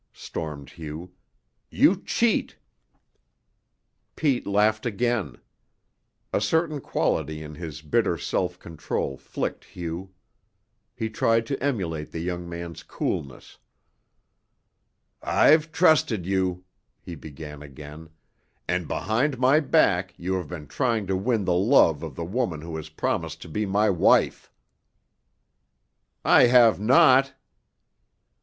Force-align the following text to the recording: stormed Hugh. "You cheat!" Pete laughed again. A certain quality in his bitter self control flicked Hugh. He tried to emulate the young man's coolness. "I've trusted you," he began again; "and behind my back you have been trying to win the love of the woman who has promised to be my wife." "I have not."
stormed 0.13 0.71
Hugh. 0.71 1.13
"You 1.69 1.95
cheat!" 2.01 2.57
Pete 4.15 4.47
laughed 4.47 4.87
again. 4.87 5.37
A 6.33 6.41
certain 6.41 6.81
quality 6.81 7.43
in 7.43 7.53
his 7.53 7.83
bitter 7.83 8.17
self 8.17 8.57
control 8.57 9.15
flicked 9.15 9.63
Hugh. 9.63 10.09
He 10.95 11.07
tried 11.11 11.45
to 11.45 11.63
emulate 11.63 12.09
the 12.11 12.17
young 12.19 12.49
man's 12.49 12.81
coolness. 12.81 13.59
"I've 15.21 15.71
trusted 15.71 16.25
you," 16.25 16.63
he 16.99 17.13
began 17.13 17.61
again; 17.61 18.09
"and 18.67 18.87
behind 18.87 19.37
my 19.37 19.59
back 19.59 20.15
you 20.17 20.33
have 20.33 20.47
been 20.47 20.65
trying 20.65 21.05
to 21.05 21.15
win 21.15 21.45
the 21.45 21.53
love 21.53 22.01
of 22.01 22.15
the 22.15 22.25
woman 22.25 22.61
who 22.61 22.75
has 22.77 22.89
promised 22.89 23.39
to 23.43 23.47
be 23.47 23.67
my 23.67 23.87
wife." 23.91 24.51
"I 26.25 26.47
have 26.47 26.79
not." 26.79 27.35